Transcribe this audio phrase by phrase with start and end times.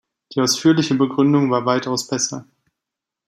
[0.33, 2.47] Die ausführliche Begründung war weitaus besser.